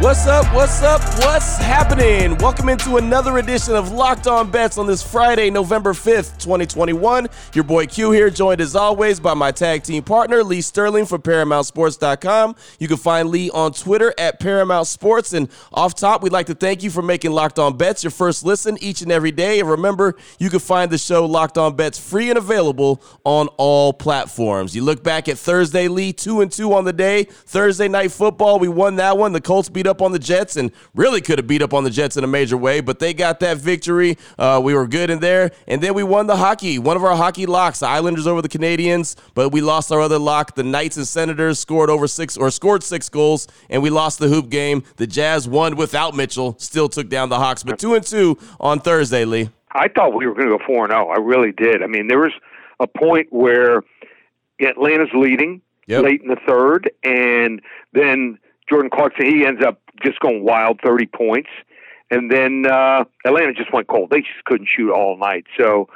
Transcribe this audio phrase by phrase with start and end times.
[0.00, 0.52] What's up?
[0.52, 1.00] What's up?
[1.20, 2.36] What's happening?
[2.38, 7.28] Welcome into another edition of Locked On Bets on this Friday, November 5th, 2021.
[7.54, 11.22] Your boy Q here, joined as always by my tag team partner, Lee Sterling from
[11.22, 12.56] ParamountSports.com.
[12.80, 15.32] You can find Lee on Twitter at Paramount Sports.
[15.32, 18.44] And off top, we'd like to thank you for making Locked On Bets your first
[18.44, 19.60] listen each and every day.
[19.60, 23.92] And remember, you can find the show Locked On Bets free and available on all
[23.92, 24.74] platforms.
[24.74, 27.24] You look back at Thursday, Lee, 2 and 2 on the day.
[27.24, 29.32] Thursday night football, we won that one.
[29.32, 31.84] The Colts beat beat up on the Jets and really could have beat up on
[31.84, 34.16] the Jets in a major way, but they got that victory.
[34.38, 35.50] Uh, we were good in there.
[35.68, 38.48] And then we won the hockey, one of our hockey locks, the Islanders over the
[38.48, 40.54] Canadiens, but we lost our other lock.
[40.54, 44.28] The Knights and Senators scored over six or scored six goals, and we lost the
[44.28, 44.82] hoop game.
[44.96, 48.80] The Jazz won without Mitchell, still took down the Hawks, but two and two on
[48.80, 49.50] Thursday, Lee.
[49.72, 51.08] I thought we were going to go 4 0.
[51.08, 51.82] I really did.
[51.82, 52.32] I mean, there was
[52.80, 53.82] a point where
[54.60, 56.04] Atlanta's leading yep.
[56.04, 57.60] late in the third, and
[57.92, 61.50] then Jordan Clarkson, he ends up just going wild, 30 points.
[62.10, 64.10] And then uh, Atlanta just went cold.
[64.10, 65.46] They just couldn't shoot all night.
[65.58, 65.88] So,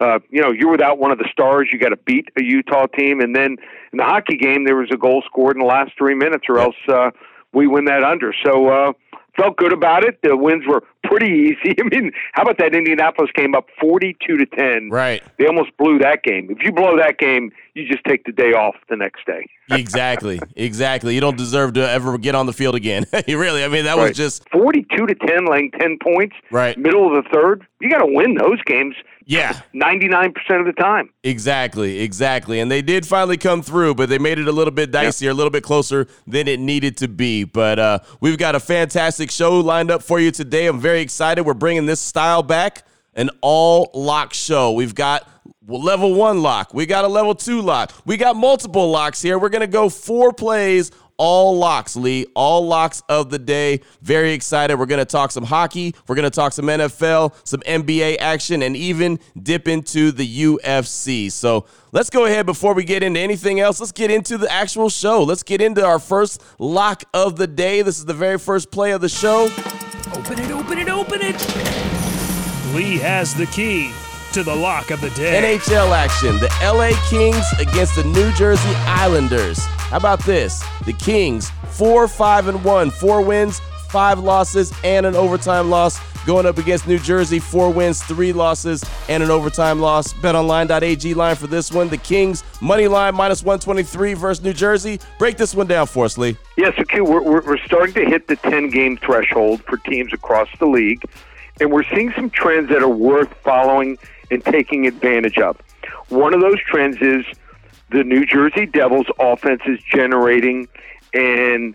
[0.00, 1.68] uh, you know, you're without one of the stars.
[1.72, 3.20] You got to beat a Utah team.
[3.20, 3.56] And then
[3.92, 6.58] in the hockey game, there was a goal scored in the last three minutes, or
[6.58, 7.10] else uh,
[7.52, 8.34] we win that under.
[8.44, 8.92] So, uh,
[9.40, 10.18] felt good about it.
[10.22, 11.74] The wins were pretty easy.
[11.80, 14.90] I mean, how about that Indianapolis game up 42 to 10?
[14.90, 15.22] Right.
[15.38, 16.48] They almost blew that game.
[16.50, 19.48] If you blow that game, you just take the day off the next day.
[19.70, 20.40] exactly.
[20.56, 21.14] Exactly.
[21.14, 23.06] You don't deserve to ever get on the field again.
[23.28, 24.08] really, I mean, that right.
[24.08, 26.36] was just 42 to 10, laying 10 points.
[26.50, 26.76] Right.
[26.78, 27.66] Middle of the third.
[27.80, 28.94] You got to win those games.
[29.30, 29.60] Yeah.
[29.76, 31.08] 99% of the time.
[31.22, 32.58] Exactly, exactly.
[32.58, 35.32] And they did finally come through, but they made it a little bit dicier, yeah.
[35.32, 37.44] a little bit closer than it needed to be.
[37.44, 40.66] But uh, we've got a fantastic show lined up for you today.
[40.66, 41.44] I'm very excited.
[41.44, 44.72] We're bringing this style back an all lock show.
[44.72, 45.28] We've got
[45.66, 49.38] level one lock, we got a level two lock, we got multiple locks here.
[49.38, 50.90] We're going to go four plays
[51.20, 52.24] all locks, Lee.
[52.34, 53.82] All locks of the day.
[54.00, 54.78] Very excited.
[54.78, 55.94] We're going to talk some hockey.
[56.08, 61.30] We're going to talk some NFL, some NBA action, and even dip into the UFC.
[61.30, 63.80] So let's go ahead before we get into anything else.
[63.80, 65.22] Let's get into the actual show.
[65.22, 67.82] Let's get into our first lock of the day.
[67.82, 69.50] This is the very first play of the show.
[70.14, 72.74] Open it, open it, open it.
[72.74, 73.92] Lee has the key
[74.32, 75.58] to the lock of the day.
[75.58, 76.38] NHL action.
[76.38, 79.58] The LA Kings against the New Jersey Islanders.
[79.64, 80.62] How about this?
[80.86, 86.00] The Kings, 4 5 and 1, four wins, five losses, and an overtime loss.
[86.26, 90.12] Going up against New Jersey, four wins, three losses, and an overtime loss.
[90.12, 91.88] BetOnline.ag line for this one.
[91.88, 95.00] The Kings money line minus 123 versus New Jersey.
[95.18, 96.36] Break this one down for us, Lee.
[96.58, 97.00] Yes, okay.
[97.00, 101.02] We're, we're, we're starting to hit the 10 game threshold for teams across the league,
[101.60, 103.98] and we're seeing some trends that are worth following
[104.30, 105.58] and taking advantage of.
[106.08, 107.24] One of those trends is
[107.90, 110.68] the New Jersey Devils offense is generating
[111.12, 111.74] and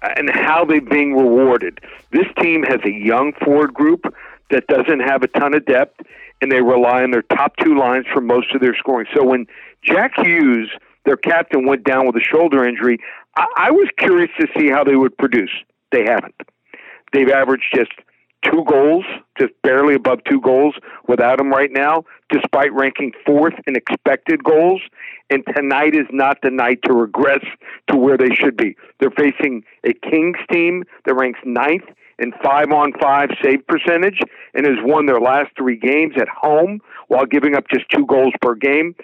[0.00, 1.80] and how they're being rewarded.
[2.12, 4.14] This team has a young forward group
[4.50, 6.00] that doesn't have a ton of depth,
[6.40, 9.08] and they rely on their top two lines for most of their scoring.
[9.12, 9.46] So when
[9.82, 10.70] Jack Hughes,
[11.04, 12.98] their captain, went down with a shoulder injury,
[13.36, 15.50] I, I was curious to see how they would produce.
[15.90, 16.36] They haven't.
[17.12, 17.92] They've averaged just
[18.42, 19.04] two goals,
[19.38, 20.74] just barely above two goals
[21.06, 24.80] without him right now, despite ranking fourth in expected goals.
[25.30, 27.44] And tonight is not the night to regress
[27.90, 28.76] to where they should be.
[29.00, 31.84] They're facing a Kings team that ranks ninth
[32.18, 34.20] in five on five save percentage
[34.54, 38.32] and has won their last three games at home while giving up just two goals
[38.40, 38.94] per game.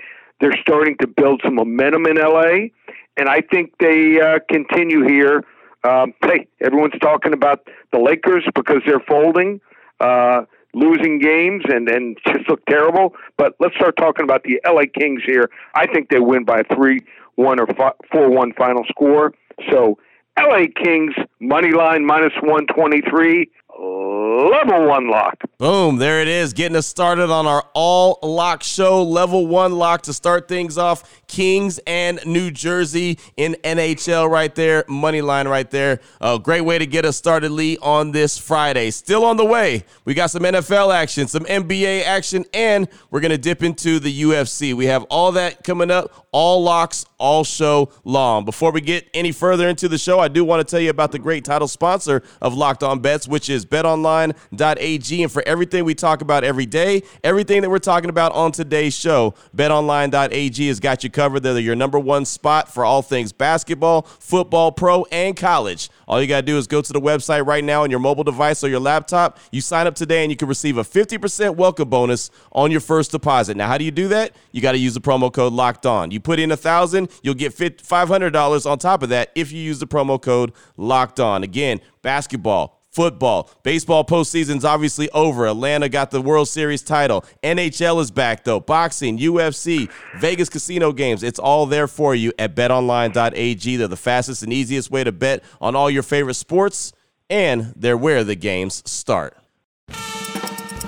[0.41, 2.69] They're starting to build some momentum in LA,
[3.17, 5.45] and I think they uh, continue here
[5.85, 9.61] um, hey, everyone's talking about the Lakers because they're folding,
[10.01, 10.43] uh,
[10.75, 13.15] losing games, and, and just look terrible.
[13.37, 15.51] But let's start talking about the LA Kings here.
[15.75, 17.01] I think they win by a 3
[17.37, 17.67] 1 or
[18.13, 19.33] 4 1 final score.
[19.71, 19.99] So
[20.39, 25.43] LA Kings, money line minus 123 level one lock.
[25.59, 26.53] Boom, there it is.
[26.53, 29.03] Getting us started on our all lock show.
[29.03, 31.23] Level one lock to start things off.
[31.27, 34.85] Kings and New Jersey in NHL right there.
[34.89, 36.01] Money line right there.
[36.21, 38.91] A great way to get us started, Lee, on this Friday.
[38.91, 39.85] Still on the way.
[40.05, 44.23] We got some NFL action, some NBA action, and we're going to dip into the
[44.23, 44.75] UFC.
[44.75, 48.45] We have all that coming up, all locks, all show long.
[48.45, 51.13] Before we get any further into the show, I do want to tell you about
[51.13, 55.23] the great title sponsor of Locked On Bets, which is is betonline.ag.
[55.23, 58.95] And for everything we talk about every day, everything that we're talking about on today's
[58.95, 61.41] show, betonline.ag has got you covered.
[61.41, 65.91] They're your number one spot for all things basketball, football, pro, and college.
[66.07, 68.25] All you got to do is go to the website right now on your mobile
[68.25, 69.39] device or your laptop.
[69.51, 73.11] You sign up today and you can receive a 50% welcome bonus on your first
[73.11, 73.57] deposit.
[73.57, 74.33] Now, how do you do that?
[74.53, 76.11] You got to use the promo code locked on.
[76.11, 79.79] You put in a thousand, you'll get $500 on top of that if you use
[79.79, 81.43] the promo code locked on.
[81.43, 83.51] Again, basketball, football.
[83.63, 85.47] Baseball postseason's obviously over.
[85.47, 87.25] Atlanta got the World Series title.
[87.43, 88.61] NHL is back though.
[88.61, 91.23] Boxing, UFC, Vegas casino games.
[91.23, 93.77] It's all there for you at betonline.ag.
[93.77, 96.93] They're the fastest and easiest way to bet on all your favorite sports,
[97.29, 99.37] and they're where the games start.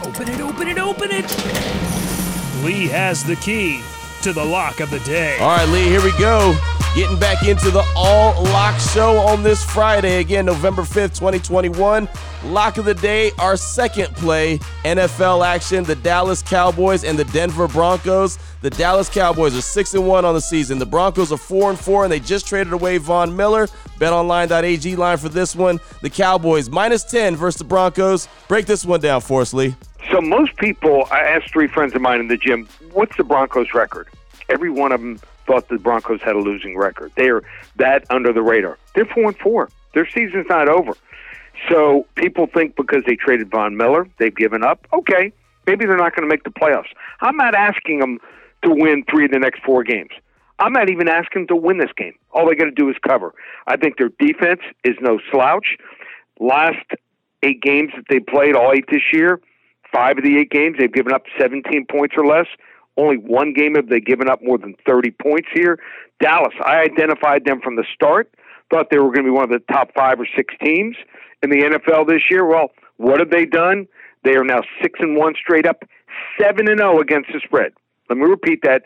[0.03, 1.25] Open it, open it, open it.
[2.65, 3.83] Lee has the key
[4.27, 5.39] to the lock of the day.
[5.39, 6.59] All right, Lee, here we go.
[6.97, 12.09] Getting back into the All Lock Show on this Friday, again, November 5th, 2021.
[12.47, 17.69] Lock of the day, our second play, NFL action, the Dallas Cowboys and the Denver
[17.69, 18.37] Broncos.
[18.63, 20.81] The Dallas Cowboys are 6 and 1 on the season.
[20.81, 23.69] The Broncos are 4 and 4 and they just traded away Von Miller.
[24.01, 25.79] BetOnline.ag line for this one.
[26.03, 28.27] The Cowboys minus 10 versus the Broncos.
[28.49, 29.77] Break this one down for us, Lee.
[30.11, 33.73] So most people, I asked three friends of mine in the gym, what's the Broncos
[33.73, 34.09] record?
[34.49, 37.13] Every one of them thought the Broncos had a losing record.
[37.17, 37.43] They are
[37.77, 38.79] that under the radar.
[38.95, 39.71] They're four and four.
[39.95, 40.93] Their season's not over.
[41.71, 44.87] So people think because they traded Von Miller, they've given up.
[44.93, 45.33] Okay,
[45.67, 46.93] maybe they're not going to make the playoffs.
[47.21, 48.19] I'm not asking them
[48.63, 50.11] to win three of the next four games.
[50.59, 52.15] I'm not even asking them to win this game.
[52.33, 53.35] All they got to do is cover.
[53.67, 55.77] I think their defense is no slouch.
[56.41, 56.87] Last
[57.43, 59.41] eight games that they played, all eight this year,
[59.93, 62.47] five of the eight games, they've given up 17 points or less.
[62.97, 65.79] Only one game have they given up more than 30 points here.
[66.21, 68.33] Dallas, I identified them from the start,
[68.71, 70.97] thought they were going to be one of the top five or six teams
[71.43, 72.47] in the NFL this year.
[72.47, 73.87] Well, what have they done?
[74.25, 75.85] They are now six and one straight up,
[76.41, 77.73] seven and zero oh against the spread.
[78.09, 78.83] Let me repeat that: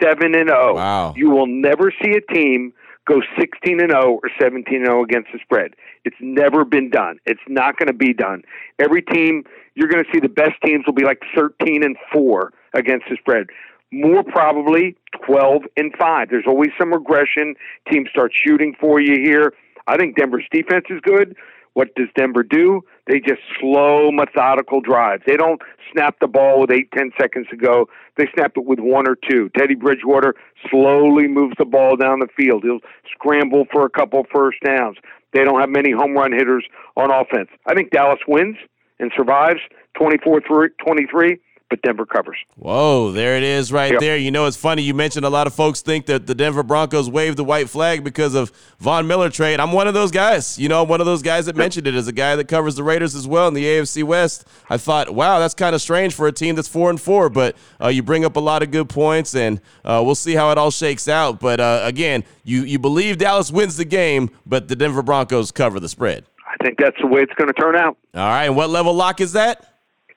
[0.00, 0.70] seven and zero.
[0.70, 0.74] Oh.
[0.74, 1.14] Wow!
[1.16, 2.72] You will never see a team
[3.06, 5.72] go sixteen and zero or seventeen and zero against the spread.
[6.04, 7.18] It's never been done.
[7.26, 8.42] It's not going to be done.
[8.78, 9.44] Every team
[9.74, 13.16] you're going to see the best teams will be like thirteen and four against the
[13.16, 13.46] spread.
[13.92, 14.96] More probably
[15.26, 16.28] 12 and 5.
[16.30, 17.54] There's always some regression.
[17.90, 19.52] Teams start shooting for you here.
[19.86, 21.36] I think Denver's defense is good.
[21.74, 22.82] What does Denver do?
[23.06, 25.22] They just slow, methodical drives.
[25.26, 25.60] They don't
[25.92, 27.86] snap the ball with eight, ten seconds to go.
[28.16, 29.50] They snap it with one or two.
[29.56, 30.34] Teddy Bridgewater
[30.68, 32.64] slowly moves the ball down the field.
[32.64, 32.80] He'll
[33.12, 34.96] scramble for a couple first downs.
[35.32, 36.64] They don't have many home run hitters
[36.96, 37.48] on offense.
[37.66, 38.56] I think Dallas wins
[38.98, 39.60] and survives
[39.94, 40.40] 24
[40.84, 41.38] 23
[41.70, 42.36] but Denver covers.
[42.56, 44.00] Whoa, there it is right yep.
[44.00, 44.16] there.
[44.16, 44.82] You know, it's funny.
[44.82, 48.04] You mentioned a lot of folks think that the Denver Broncos waved the white flag
[48.04, 49.60] because of Von Miller trade.
[49.60, 50.58] I'm one of those guys.
[50.58, 52.74] You know, I'm one of those guys that mentioned it as a guy that covers
[52.74, 54.46] the Raiders as well in the AFC West.
[54.68, 57.56] I thought, wow, that's kind of strange for a team that's four and four, but
[57.80, 60.58] uh, you bring up a lot of good points, and uh, we'll see how it
[60.58, 61.38] all shakes out.
[61.38, 65.78] But uh, again, you, you believe Dallas wins the game, but the Denver Broncos cover
[65.78, 66.24] the spread.
[66.50, 67.96] I think that's the way it's going to turn out.
[68.14, 69.69] All right, and what level lock is that?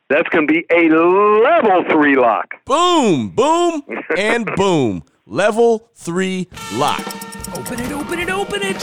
[0.10, 2.54] That's going to be a level three lock.
[2.66, 3.84] Boom, boom,
[4.18, 5.04] and boom.
[5.26, 7.00] Level three lock.
[7.58, 8.76] Open it, open it, open it.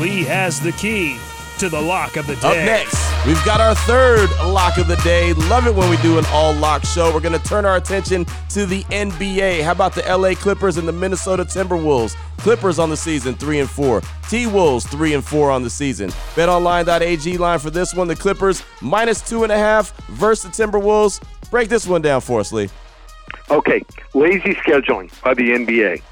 [0.00, 1.16] Lee has the key
[1.58, 2.48] to the lock of the day.
[2.48, 5.32] Up next, we've got our third lock of the day.
[5.32, 7.12] Love it when we do an all lock show.
[7.12, 9.62] We're going to turn our attention to the NBA.
[9.62, 12.16] How about the LA Clippers and the Minnesota Timberwolves?
[12.38, 14.00] Clippers on the season, 3 and 4.
[14.28, 16.10] T Wolves, 3 and 4 on the season.
[16.34, 18.06] BetOnline.ag line for this one.
[18.06, 21.20] The Clippers, minus 2.5 versus the Timberwolves.
[21.50, 22.70] Break this one down for us, Lee.
[23.50, 23.82] Okay,
[24.14, 26.02] lazy scheduling by the NBA.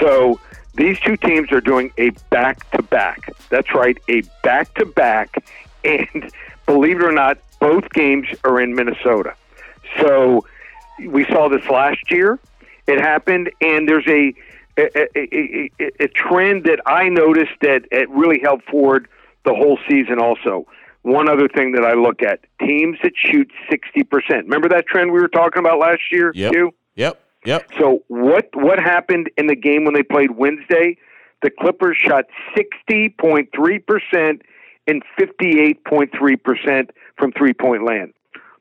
[0.00, 0.38] So,
[0.74, 3.30] these two teams are doing a back to back.
[3.50, 5.44] That's right, a back to back.
[5.84, 6.30] And
[6.66, 9.34] believe it or not, both games are in Minnesota.
[10.00, 10.46] So
[11.06, 12.38] we saw this last year.
[12.86, 14.34] It happened, and there's a
[14.78, 19.06] a, a, a, a trend that I noticed that it really helped forward
[19.44, 20.18] the whole season.
[20.18, 20.66] Also,
[21.02, 24.44] one other thing that I look at: teams that shoot sixty percent.
[24.44, 26.32] Remember that trend we were talking about last year?
[26.34, 26.52] Yep.
[26.52, 26.74] Too?
[26.96, 27.21] Yep.
[27.44, 27.70] Yep.
[27.78, 30.96] So what what happened in the game when they played Wednesday?
[31.42, 34.40] The Clippers shot 60.3%
[34.86, 38.12] and 58.3% from three-point land.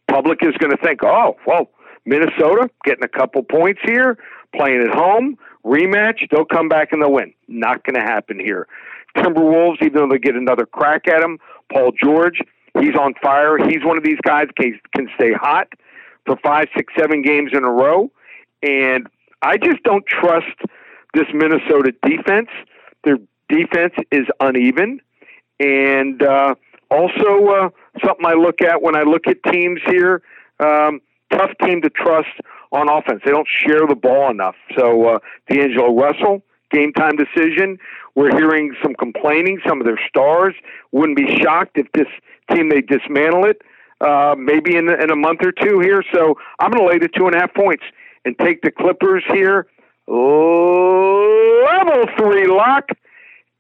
[0.07, 1.69] Public is going to think, "Oh, well,
[2.05, 4.17] Minnesota getting a couple points here,
[4.55, 8.67] playing at home, rematch, they'll come back and they'll win." Not going to happen here.
[9.15, 11.38] Timberwolves, even though they get another crack at him,
[11.71, 12.41] Paul George,
[12.79, 13.57] he's on fire.
[13.57, 15.67] He's one of these guys can can stay hot
[16.25, 18.11] for five, six, seven games in a row
[18.63, 19.08] and
[19.41, 20.56] I just don't trust
[21.13, 22.50] this Minnesota defense.
[23.03, 23.18] Their
[23.50, 25.00] defense is uneven.
[25.60, 26.56] And uh,
[26.89, 27.70] Also, uh,
[28.06, 30.22] something I look at when I look at teams here.
[30.60, 31.01] Um,
[31.32, 32.30] tough team to trust
[32.72, 33.22] on offense.
[33.25, 34.56] They don't share the ball enough.
[34.77, 37.77] So uh, D'Angelo Russell, game time decision.
[38.15, 39.60] We're hearing some complaining.
[39.68, 40.53] Some of their stars
[40.91, 42.08] wouldn't be shocked if this
[42.51, 43.62] team they dismantle it.
[44.01, 46.03] Uh, maybe in, in a month or two here.
[46.13, 47.84] So I'm going to lay the two and a half points
[48.25, 49.68] and take the Clippers here.
[50.08, 52.90] Level three lock.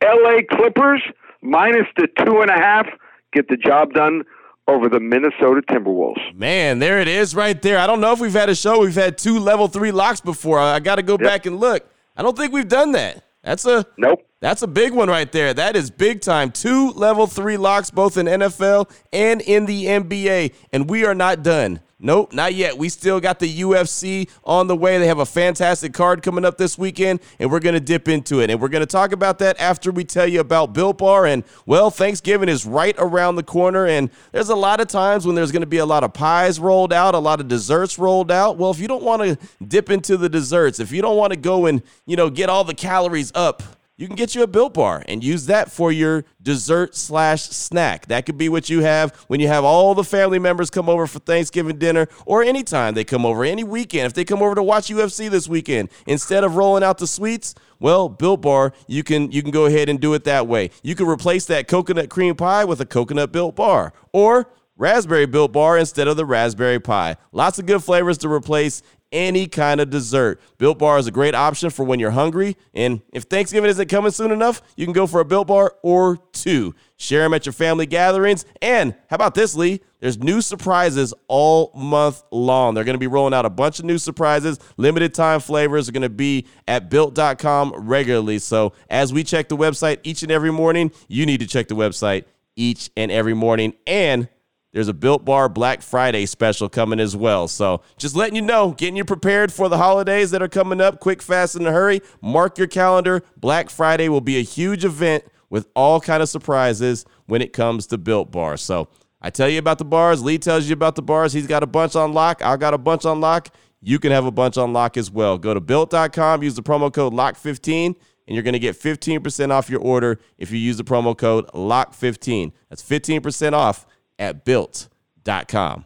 [0.03, 1.01] LA Clippers
[1.41, 2.87] minus the two and a half.
[3.33, 4.23] Get the job done
[4.67, 6.35] over the Minnesota Timberwolves.
[6.35, 7.77] Man, there it is right there.
[7.77, 8.79] I don't know if we've had a show.
[8.79, 10.59] We've had two level three locks before.
[10.59, 11.21] I got to go yep.
[11.21, 11.87] back and look.
[12.15, 13.23] I don't think we've done that.
[13.43, 14.25] That's a nope.
[14.39, 15.53] That's a big one right there.
[15.53, 16.51] That is big time.
[16.51, 21.43] Two level three locks, both in NFL and in the NBA, and we are not
[21.43, 21.79] done.
[22.03, 22.79] Nope, not yet.
[22.79, 24.97] We still got the UFC on the way.
[24.97, 28.41] They have a fantastic card coming up this weekend, and we're going to dip into
[28.41, 28.49] it.
[28.49, 31.27] And we're going to talk about that after we tell you about Built Bar.
[31.27, 35.35] And, well, Thanksgiving is right around the corner, and there's a lot of times when
[35.35, 38.31] there's going to be a lot of pies rolled out, a lot of desserts rolled
[38.31, 38.57] out.
[38.57, 41.37] Well, if you don't want to dip into the desserts, if you don't want to
[41.37, 43.61] go and, you know, get all the calories up,
[44.01, 48.07] you can get you a built bar and use that for your dessert slash snack.
[48.07, 51.05] That could be what you have when you have all the family members come over
[51.05, 54.07] for Thanksgiving dinner or anytime they come over, any weekend.
[54.07, 57.53] If they come over to watch UFC this weekend, instead of rolling out the sweets,
[57.79, 60.71] well, Built Bar, you can you can go ahead and do it that way.
[60.81, 63.93] You can replace that coconut cream pie with a coconut built bar.
[64.13, 67.17] Or raspberry built bar instead of the raspberry pie.
[67.31, 68.81] Lots of good flavors to replace
[69.11, 70.41] any kind of dessert.
[70.57, 72.57] Built Bar is a great option for when you're hungry.
[72.73, 76.17] And if Thanksgiving isn't coming soon enough, you can go for a Built Bar or
[76.31, 76.75] two.
[76.97, 78.45] Share them at your family gatherings.
[78.61, 79.81] And how about this, Lee?
[79.99, 82.73] There's new surprises all month long.
[82.73, 84.59] They're going to be rolling out a bunch of new surprises.
[84.77, 88.39] Limited time flavors are going to be at built.com regularly.
[88.39, 91.75] So as we check the website each and every morning, you need to check the
[91.75, 92.25] website
[92.55, 93.73] each and every morning.
[93.85, 94.27] And
[94.73, 97.47] there's a Built Bar Black Friday special coming as well.
[97.47, 100.99] So just letting you know, getting you prepared for the holidays that are coming up.
[100.99, 102.01] Quick, fast, in a hurry.
[102.21, 103.23] Mark your calendar.
[103.35, 107.85] Black Friday will be a huge event with all kind of surprises when it comes
[107.87, 108.55] to Built Bar.
[108.55, 108.87] So
[109.21, 110.23] I tell you about the bars.
[110.23, 111.33] Lee tells you about the bars.
[111.33, 112.41] He's got a bunch on lock.
[112.41, 113.49] I got a bunch on lock.
[113.81, 115.37] You can have a bunch on lock as well.
[115.37, 117.95] Go to built.com, use the promo code LOCK15, and
[118.35, 122.51] you're going to get 15% off your order if you use the promo code LOCK15.
[122.69, 123.85] That's 15% off
[124.21, 125.85] at built.com.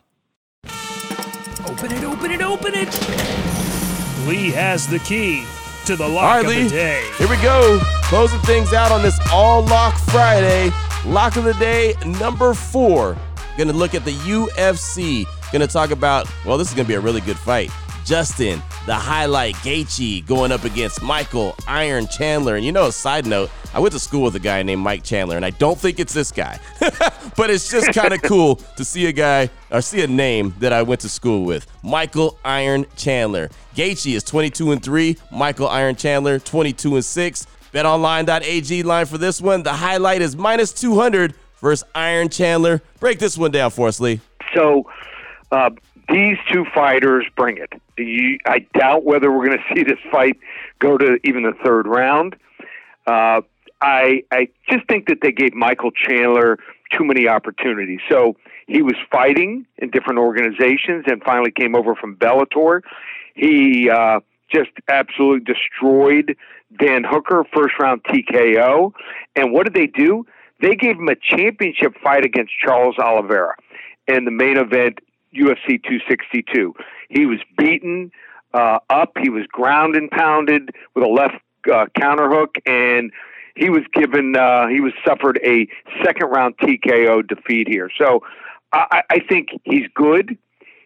[1.67, 4.27] Open it, open it, open it.
[4.27, 5.45] Lee has the key
[5.85, 7.09] to the lock All right, of Lee, the day.
[7.17, 7.79] Here we go.
[8.03, 10.71] Closing things out on this All Lock Friday.
[11.05, 13.17] Lock of the day number four.
[13.57, 15.25] Going to look at the UFC.
[15.51, 17.71] Going to talk about, well, this is going to be a really good fight.
[18.03, 22.55] Justin, the highlight Gaethje going up against Michael Iron Chandler.
[22.55, 25.03] And you know, a side note, I went to school with a guy named Mike
[25.03, 26.59] Chandler, and I don't think it's this guy,
[27.35, 30.71] but it's just kind of cool to see a guy or see a name that
[30.71, 31.65] I went to school with.
[31.83, 33.49] Michael Iron Chandler.
[33.75, 35.17] Gaethje is 22 and 3.
[35.31, 37.47] Michael Iron Chandler 22 and 6.
[37.73, 39.63] BetOnline.ag line for this one.
[39.63, 42.81] The highlight is minus 200 versus Iron Chandler.
[42.99, 44.21] Break this one down for us, Lee.
[44.53, 44.89] So,
[45.51, 45.71] uh,
[46.09, 47.73] these two fighters bring it.
[47.97, 50.37] You, I doubt whether we're going to see this fight
[50.79, 52.35] go to even the third round.
[53.07, 53.41] Uh,
[53.81, 56.57] I I just think that they gave Michael Chandler
[56.91, 57.99] too many opportunities.
[58.09, 58.35] So
[58.67, 62.81] he was fighting in different organizations and finally came over from Bellator.
[63.35, 64.21] He uh,
[64.51, 66.35] just absolutely destroyed
[66.79, 68.93] Dan Hooker, first round TKO.
[69.35, 70.25] And what did they do?
[70.61, 73.55] They gave him a championship fight against Charles Oliveira
[74.07, 74.99] in the main event
[75.35, 76.73] UFC 262.
[77.09, 78.11] He was beaten
[78.53, 79.13] uh, up.
[79.21, 81.35] He was ground and pounded with a left
[81.71, 83.11] uh, counter hook, and
[83.55, 85.67] he was given uh, he was suffered a
[86.03, 87.89] second round TKO defeat here.
[87.97, 88.21] So
[88.73, 90.37] I, I think he's good.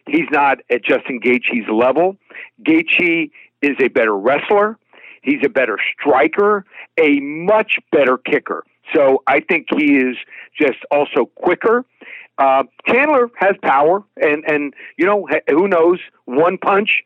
[0.06, 2.16] He's not at Justin Gaethje's level.
[2.62, 3.30] Gaethje
[3.62, 4.76] is a better wrestler.
[5.22, 6.64] He's a better striker,
[6.98, 8.64] a much better kicker.
[8.94, 10.16] So I think he is
[10.58, 11.84] just also quicker.
[12.40, 17.04] Uh, Chandler has power, and and you know who knows one punch,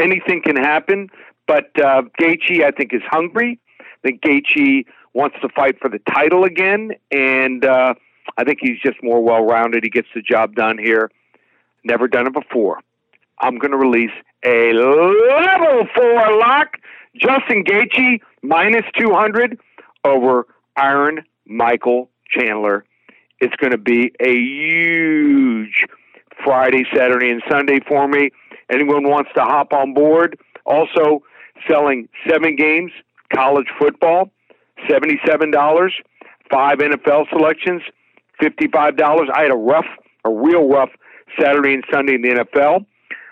[0.00, 1.08] anything can happen.
[1.46, 3.60] But uh, Gaethje, I think, is hungry.
[3.80, 7.94] I think Gaethje wants to fight for the title again, and uh,
[8.36, 9.84] I think he's just more well-rounded.
[9.84, 11.08] He gets the job done here.
[11.84, 12.80] Never done it before.
[13.38, 14.10] I'm going to release
[14.44, 16.78] a level four lock.
[17.16, 19.58] Justin Gaethje minus 200
[20.04, 22.84] over Iron Michael Chandler
[23.40, 25.84] it's going to be a huge
[26.44, 28.30] Friday, Saturday, and Sunday for me.
[28.70, 30.38] Anyone wants to hop on board?
[30.64, 31.22] Also,
[31.68, 32.92] selling seven games,
[33.34, 34.30] college football,
[34.88, 35.90] $77,
[36.50, 37.82] five NFL selections,
[38.42, 39.30] $55.
[39.34, 39.86] I had a rough,
[40.24, 40.90] a real rough
[41.40, 42.86] Saturday and Sunday in the NFL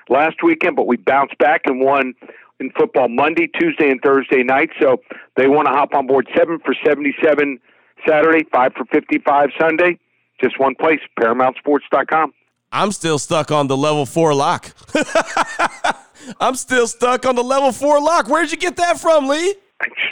[0.08, 2.14] last weekend, but we bounced back and won
[2.60, 4.70] in football Monday, Tuesday, and Thursday night.
[4.80, 4.98] So
[5.36, 7.58] they want to hop on board seven for 77
[8.06, 9.98] Saturday, five for 55 Sunday.
[10.40, 12.32] Just one place, ParamountSports.com.
[12.72, 14.74] I'm still stuck on the level four lock.
[16.40, 18.28] I'm still stuck on the level four lock.
[18.28, 19.54] Where'd you get that from, Lee?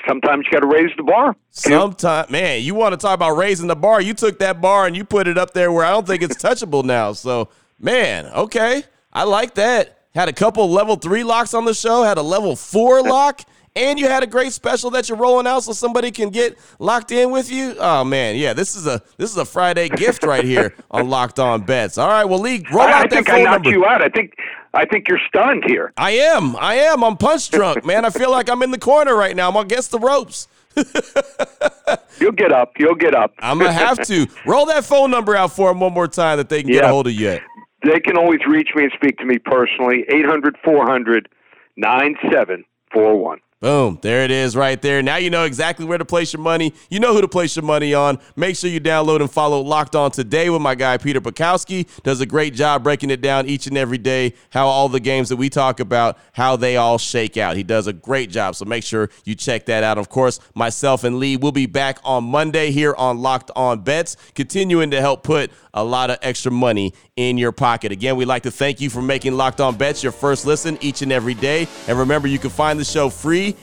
[0.06, 1.34] Sometimes you got to raise the bar.
[1.50, 4.00] Sometimes, man, you want to talk about raising the bar?
[4.00, 6.36] You took that bar and you put it up there where I don't think it's
[6.36, 7.12] touchable now.
[7.14, 9.98] So, man, okay, I like that.
[10.14, 12.02] Had a couple level three locks on the show.
[12.02, 13.42] Had a level four lock
[13.74, 17.10] and you had a great special that you're rolling out so somebody can get locked
[17.10, 17.74] in with you.
[17.78, 21.38] Oh man, yeah, this is a this is a Friday gift right here on Locked
[21.38, 21.98] On Bets.
[21.98, 23.78] All right, well, Lee, roll I, out I that think phone I knocked number.
[23.78, 24.02] you out.
[24.02, 24.34] I think
[24.74, 25.92] I think you're stunned here.
[25.96, 27.02] I am, I am.
[27.04, 28.04] I'm punch drunk, man.
[28.04, 29.48] I feel like I'm in the corner right now.
[29.48, 30.48] I'm against the ropes.
[32.20, 32.72] You'll get up.
[32.78, 33.34] You'll get up.
[33.40, 36.48] I'm gonna have to roll that phone number out for them one more time that
[36.48, 37.28] they can get a hold of you.
[37.30, 37.42] At.
[37.84, 40.04] They can always reach me and speak to me personally.
[40.08, 41.28] 800 400
[41.76, 43.38] 9741.
[43.62, 43.96] Boom.
[44.02, 45.02] There it is right there.
[45.02, 46.74] Now you know exactly where to place your money.
[46.90, 48.18] You know who to place your money on.
[48.34, 51.86] Make sure you download and follow Locked On today with my guy Peter Bukowski.
[52.02, 55.28] Does a great job breaking it down each and every day, how all the games
[55.28, 57.54] that we talk about, how they all shake out.
[57.54, 58.56] He does a great job.
[58.56, 59.96] So make sure you check that out.
[59.96, 64.16] Of course, myself and Lee will be back on Monday here on Locked On Bets,
[64.34, 67.92] continuing to help put a lot of extra money in your pocket.
[67.92, 71.02] Again, we'd like to thank you for making Locked On Bets your first listen each
[71.02, 71.68] and every day.
[71.86, 73.08] And remember, you can find the show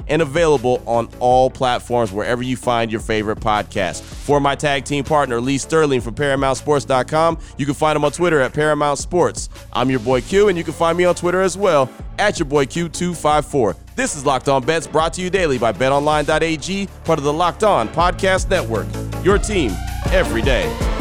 [0.08, 4.01] and available on all platforms wherever you find your favorite podcast.
[4.01, 8.39] For my tag team partner, Lee Sterling from ParamountSports.com, you can find him on Twitter
[8.41, 9.50] at Paramount Sports.
[9.74, 12.46] I'm your boy Q, and you can find me on Twitter as well at your
[12.46, 13.75] boy Q254.
[13.96, 17.63] This is Locked On Bets brought to you daily by BetOnline.ag, part of the Locked
[17.63, 18.88] On Podcast Network.
[19.24, 19.72] Your team
[20.12, 20.99] every day.